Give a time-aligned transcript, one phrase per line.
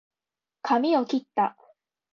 [0.63, 1.55] かみをきった